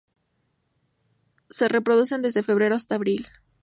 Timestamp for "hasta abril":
2.73-3.27